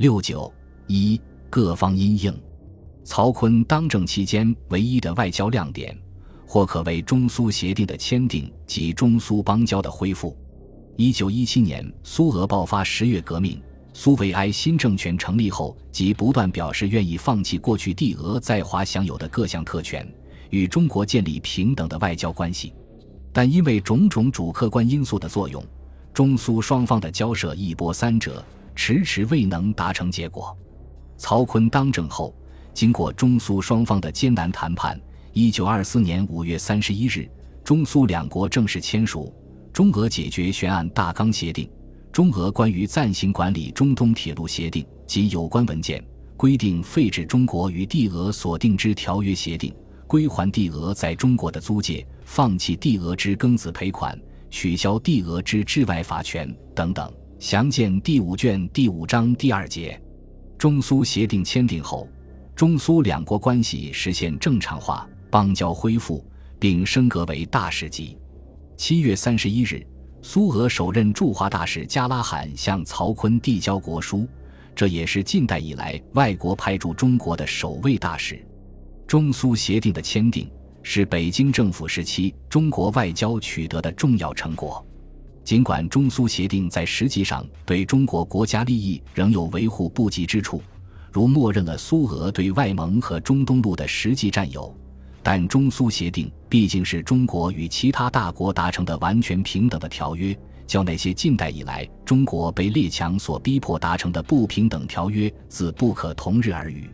[0.00, 0.50] 六九
[0.86, 1.20] 一
[1.50, 2.34] 各方因应，
[3.04, 5.94] 曹锟当政期间唯一的外交亮点，
[6.46, 10.34] 或可为中苏协定的签订及中苏邦交的恢复。
[10.96, 13.60] 一九一七年，苏俄爆发十月革命，
[13.92, 20.10] 苏维埃新政权成立后，即不断表示愿意放弃过去帝俄在华享有的各项特权，
[20.48, 22.72] 与中国建立平等的外交关系。
[23.34, 25.62] 但因为种种主客观因素的作用，
[26.14, 28.42] 中苏双方的交涉一波三折，
[28.74, 30.56] 迟迟未能达成结果。
[31.16, 32.34] 曹锟当政后，
[32.72, 34.98] 经过中苏双方的艰难谈判，
[35.32, 37.28] 一九二四年五月三十一日，
[37.62, 39.34] 中苏两国正式签署
[39.72, 41.66] 《中俄解决悬案大纲协定》
[42.10, 46.02] 《中俄关于暂行管理中东铁路协定》及有关文件，
[46.36, 49.74] 规定废止中国与帝俄所订之条约协定。
[50.06, 59.98] 归还帝俄在中国的租界，放弃帝俄之庚子赔款，取消帝俄之治外法权等等，详见第五卷第五章第二节。
[60.58, 62.06] 中苏协定签订后，
[62.54, 66.22] 中苏两国关系实现正常化，邦交恢复，
[66.58, 68.18] 并升格为大使级。
[68.76, 69.82] 七月三十一日，
[70.20, 74.28] 苏俄首任驻华大使加拉罕向曹锟递交国书，
[74.74, 78.46] 这也是近代以来外国派驻中国的首位大使。
[79.06, 80.46] 中苏协定的签订
[80.82, 84.86] 是北京政府时期中国外交取得的重要成果。
[85.42, 90.62] 尽管中苏协定在实际上对中国国家利益仍有维护不及之处，
[91.10, 94.72] 如默认了苏俄对外蒙和中东路的实际占有，
[95.22, 106.88] 但中苏协定毕竟是中国与其他大国达成的完全平等的条约，较那些近代以来中国被列强所逼迫达成的不平等条约，自不可同日而语。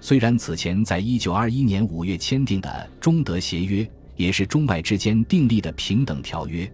[0.00, 6.70] 虽然此前在一九二一年五月签订的中德协约也是中外之间订立的平等条约，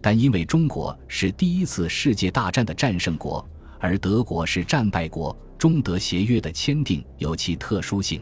[0.00, 3.46] 但因为中国是第一次世界大战的战胜国，
[3.80, 8.20] 而德国是战败国，中德协约的签订有其特殊性。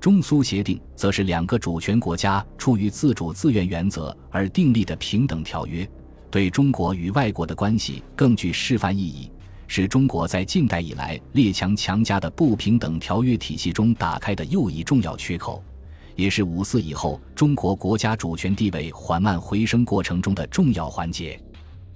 [0.00, 5.88] 中苏协定则是两个主权国家出于自主自愿原则而订立的平等条约，
[6.30, 9.30] 对中国与外国的关系更具示范意义。
[9.66, 15.62] 是中国在近代以来列强强加的不平等条约体系中打开的又一重要缺口，
[16.18, 21.40] 也是五四以后中国国家主权地位缓慢回升过程中的重要环节。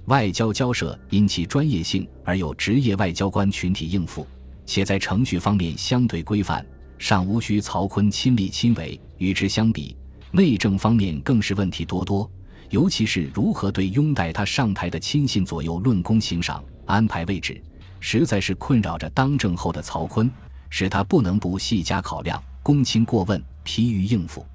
[0.04, 4.24] 外交交涉因其专业性而有职业外交官群体应付，
[4.64, 6.64] 且在程序方面相对规范，
[6.98, 8.98] 尚无需曹锟亲力亲为。
[9.18, 9.96] 与之相比，
[10.30, 12.30] 内政方面更是问题多多，
[12.70, 16.62] 尤其是如何对拥戴他上台的亲信左右论功行赏。
[16.86, 17.60] 安排位置，
[17.98, 20.30] 实在是困扰着当政后的曹锟，
[20.70, 24.46] 使他不能不细加考量，公卿过问，疲于应付。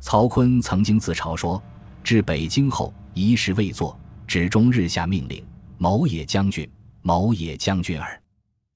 [0.00, 1.62] 曹锟曾经自嘲说
[2.04, 5.42] ：“至北京后，一事未做，只终日下命令，
[5.78, 6.68] 某也将军，
[7.02, 8.22] 某也将军耳。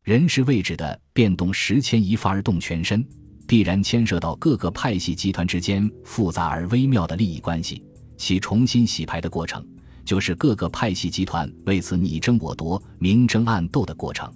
[0.03, 3.07] 人事位置的变动，时牵一发而动全身，
[3.47, 7.85] 必然牵涉到各个派系集团之间复杂而微妙的利益关系，
[8.17, 9.65] 其重新洗牌的过程。”
[10.03, 14.33] 就是各个派系集团为此你争我夺、明争暗斗的过程。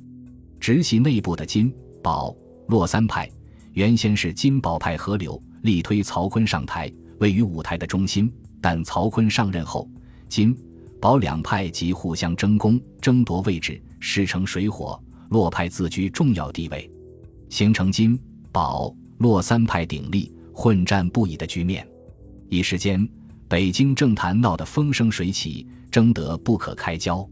[0.60, 2.32] 直系内部的金、宝、
[2.68, 3.28] 洛三派，
[3.74, 8.32] 原先是金宝派合流，力推曹锟上台，位于舞台的中心。
[8.60, 9.88] 但曹锟上任后，
[10.28, 10.56] 金、
[11.00, 14.98] 宝两派即互相争功、争夺位置，势成水火。
[15.30, 16.88] 洛派自居重要地位，
[17.48, 18.18] 形成金、
[18.52, 21.86] 宝、洛三派鼎立、混战不已的局面。
[22.48, 23.06] 一时间。
[23.46, 27.28] 北京政坛闹得风生水起，争得不可开交。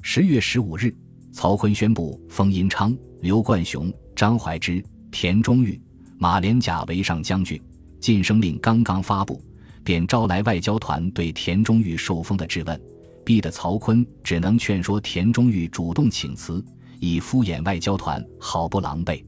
[0.00, 0.92] 十月十五日，
[1.32, 5.80] 曹锟宣布封殷昌、刘冠雄、张怀之、田中玉、
[6.18, 7.60] 马连甲为上将军。
[8.00, 9.42] 晋升令刚刚发布，
[9.84, 12.80] 便招来外交团对田中玉受封的质问，
[13.26, 16.64] 逼得曹锟只能劝说田中玉主动请辞，
[16.98, 19.22] 以敷衍外交团，好不狼狈。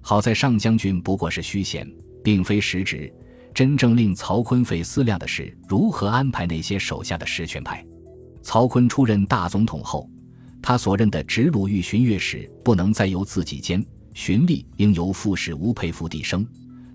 [0.00, 1.88] 好在上将军不过是虚衔，
[2.24, 3.12] 并非实职。
[3.54, 7.84] 真正令曹锟费思量的是如何安排那些手下的实权派。
[8.42, 10.10] 曹锟出任大总统后，
[10.60, 13.84] 他所任的直鲁豫巡阅使不能再由自己兼，
[14.18, 16.44] 巡吏应由副使吴佩孚递升。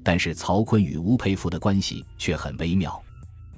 [0.04, 3.02] 但是曹锟与吴佩孚的关系却很微妙。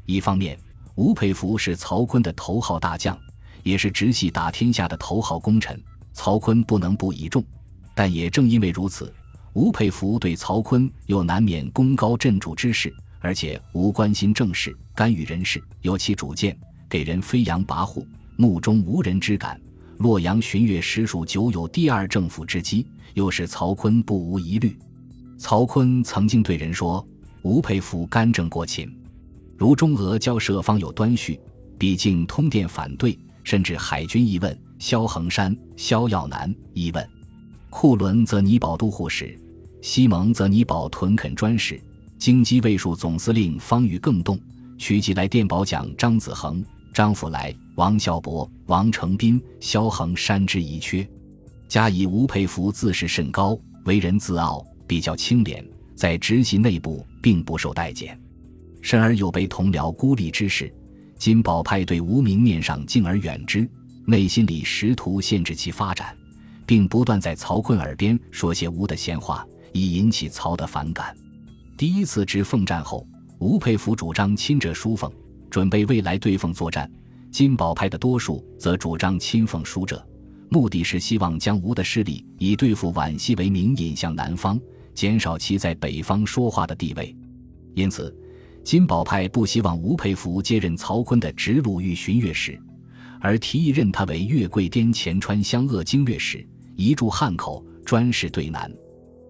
[0.05, 0.55] 一方面，
[0.93, 3.17] 吴佩孚是曹锟的头号大将，
[3.63, 5.81] 也是直系打天下的头号功臣，
[6.13, 7.43] 曹锟不能不倚重。
[7.95, 9.11] 但也正因为如此。
[9.53, 16.55] 吴佩孚对曹锟又难免功高震主之势，而且无关心政事，干预人事，有其主见，
[16.87, 18.05] 给人飞扬跋扈、
[18.37, 19.59] 目中无人之感。
[19.97, 24.77] 洛阳巡阅实属久有第二政府之机，又使曹锟不无疑虑。
[25.37, 27.05] 曹锟曾经对人说
[27.43, 28.89] ：“吴佩孚干政过勤，
[29.57, 31.39] 如中俄交涉方有端绪，
[31.77, 37.09] 毕竟通电反对，甚至海军一问，萧恒山、萧耀南一问。”
[37.69, 39.37] 库伦则拟保都护使，
[39.81, 41.81] 西蒙则拟保屯垦专使，
[42.17, 44.39] 京畿卫戍总司令方宇更动，
[44.77, 46.63] 取其来电保奖张子恒、
[46.95, 51.05] 张福来、王孝伯、王承斌、萧恒山之遗缺。
[51.67, 55.61] 加以吴佩孚自视甚高，为人自傲，比较清廉，
[55.93, 58.17] 在直系内部并不受待见，
[58.81, 60.73] 甚而有被同僚孤立之事。
[61.17, 63.69] 金宝派对吴明面上敬而远之，
[64.05, 66.15] 内心里试图限制其发展，
[66.65, 71.13] 并不断在曹锟耳边说些吴的闲话，以引起曹的反感。
[71.75, 73.05] 第一次直奉战后，
[73.39, 75.11] 吴佩孚主张亲者疏奉，
[75.55, 76.85] 准备未来对奉作战；
[77.31, 80.05] 金宝派的多数则主张亲奉书者。
[80.49, 84.59] 目的是希望将吴的势力以对付皖西为名引向南方，
[84.93, 87.15] 减少其在北方说话的地位。
[87.73, 88.13] 因此，
[88.65, 92.59] 金宝派不希望吴佩孚接任曹锟的直鲁豫巡阅使，
[93.21, 98.69] 而提议任他为粤桂滇黔川湘鄂经略使，移驻汉口，专事对南。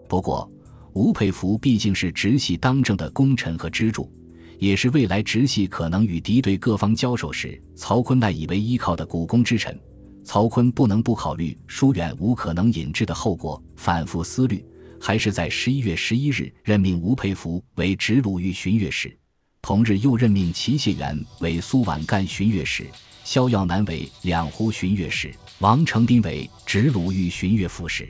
[0.09, 0.49] 不过，
[0.93, 4.11] 吴佩孚毕竟是直系当政的功臣和支柱，
[4.57, 9.79] 也是未来直系可能与敌对各方交手时曹锟赖以为依靠的股肱之臣。
[10.23, 14.65] 曹锟不能不考虑疏远无可能引致的后果，反复思虑，
[14.99, 19.15] 还是在十一月十一日任命吴佩孚为直鲁豫巡阅使，
[19.61, 22.87] 同日又任命齐燮元为苏皖赣巡阅使，
[23.23, 28.09] 萧耀南为两湖巡阅使，王承斌为直鲁豫巡阅副使。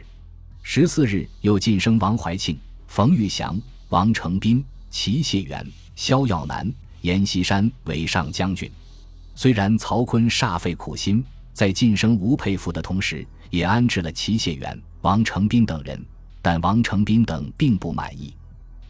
[0.64, 2.58] 十四日又晋升王怀庆、
[2.88, 3.60] 冯玉祥、
[3.90, 6.72] 王承斌、齐燮元、萧耀南、
[7.02, 8.70] 阎锡山为上将军。
[9.34, 11.24] 虽然曹锟煞费苦心。
[11.54, 16.06] 在晋升吴佩孚的同时，也安置了齐燮元、王承斌等人，
[16.42, 18.36] 但王承斌等并不满意。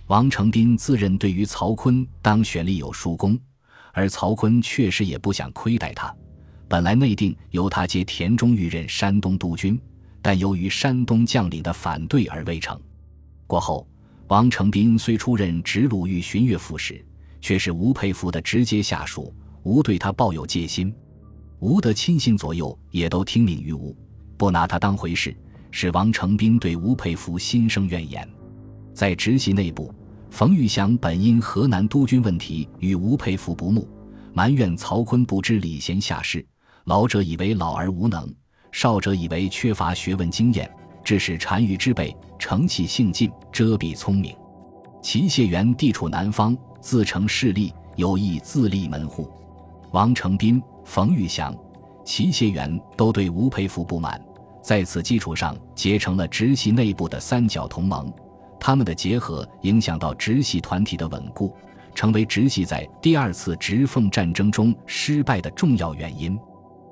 [0.08, 3.40] 王承斌自认对于曹锟当选立有殊功，
[3.94, 6.12] 而曹锟确实也不想亏待他。
[6.68, 9.80] 本来内定由他接田中玉任山东督军，
[10.20, 12.82] 但由于山东将领的反对而未成。
[13.46, 13.88] 过后，
[14.28, 17.04] 王承斌虽出任直鲁豫巡阅副使，
[17.42, 19.32] 却是吴佩孚的直接下属，
[19.62, 20.92] 吴对他抱有戒心。
[21.60, 23.96] 吴的亲信左右也都听命于吴，
[24.36, 25.36] 不拿他当回事，
[25.70, 28.28] 使王承斌对吴佩孚心生怨言。
[28.96, 29.94] 在直系内部，
[30.32, 33.88] 冯玉祥本因河南督军问题与吴佩孚不睦，
[34.34, 36.44] 埋怨曹锟不知礼贤下士，
[36.86, 38.28] 老者以为老而无能，
[38.72, 40.68] 少者以为缺乏学问经验，
[41.06, 44.36] 致使单于之辈成器性尽，遮蔽聪明。
[45.02, 49.32] 齐燮元地处南方，自成势力，有意自立门户。
[49.92, 50.62] 王承斌。
[50.88, 51.52] 冯玉祥、
[52.06, 54.24] 齐燮元都对吴佩孚不满，
[54.62, 58.14] 在此基础上结成了直系内部的三角同盟。
[58.60, 61.52] 他们的结合影响到直系团体的稳固，
[61.96, 66.38] 成为直系在第二次直奉战争中失败的重要原因。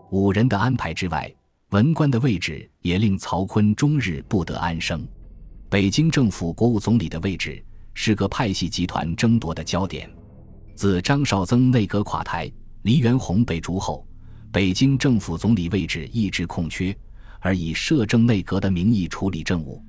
[0.10, 1.32] 五人的安排之外，
[1.74, 5.04] 文官的位置也令曹锟终日不得安生。
[5.72, 7.66] 北京政府国务总理的位置
[7.96, 10.08] 是个派系集团争夺的焦点。
[10.76, 12.50] 自张绍曾内阁垮台。
[12.84, 14.06] 黎元洪被逐后，
[14.52, 16.96] 北京政府总理位置一直空缺，
[17.40, 19.84] 而以摄政内阁的名义处理政务。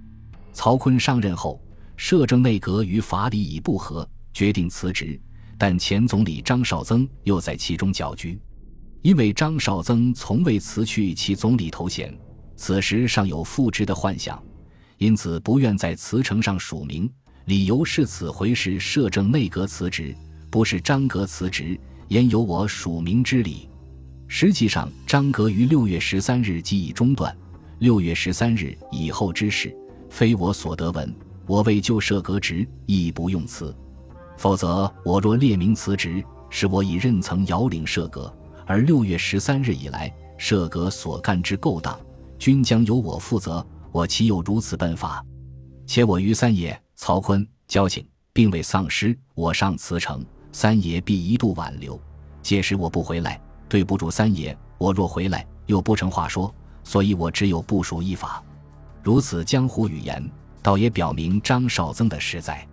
[0.55, 1.61] 曹锟上任后，
[1.99, 5.21] 摄政内阁与法理已不合，决定辞职，
[5.59, 8.41] 但前总理张绍曾又在其中搅局。
[9.05, 12.11] 因为张绍曾从未辞去其总理头衔，
[12.57, 14.43] 此时尚有复职的幻想，
[14.97, 17.09] 因此不愿在辞呈上署名，
[17.45, 20.17] 理由是此回是摄政内阁辞职，
[20.51, 21.79] 不是张阁辞职。
[22.09, 23.69] 焉有我署名之理？
[24.27, 27.37] 实际上，张阁于六月十三日即已中断。
[27.81, 29.77] 六月十三日以后之事，
[30.09, 31.15] 非我所得闻。
[31.47, 33.77] 我为旧设革职，亦不用辞。
[34.39, 38.35] 否则，我若列名辞职，是我已任曾遥领设阁，
[38.67, 41.99] 而六月十三日以来，设阁所干之勾当，
[42.39, 43.65] 均将由我负责。
[43.93, 45.25] 我岂有如此笨法？
[45.87, 49.17] 且我与三爷曹锟交情，并未丧失。
[49.35, 50.25] 我上辞呈。
[50.51, 52.01] 三爷必一度挽留，
[52.43, 54.57] 届时我不回来，对不住三爷。
[54.79, 56.53] 我若回来，又不成话说，
[56.85, 58.43] 所以我只有部署一法。
[59.03, 60.31] 如此江湖语言，
[60.63, 62.67] 倒也表明张绍曾的实在。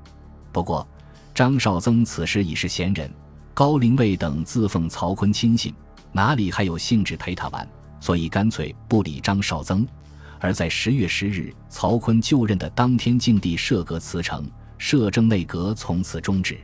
[0.52, 0.88] 不过，
[1.34, 3.12] 张绍曾此时已是闲人，
[3.54, 5.74] 高灵卫等自奉曹锟亲信，
[6.12, 7.68] 哪里还有兴致陪他玩？
[8.00, 9.86] 所以干脆不理张绍曾。
[10.40, 16.58] 而在十月十日，曹锟就任的当天，境地设阁辞呈，摄政内阁从此终止。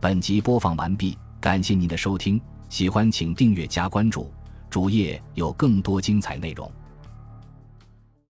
[0.00, 4.32] 本集播放完毕，感谢您的收听，喜欢请订阅加关注，
[4.70, 6.70] 主页有更多精彩内容。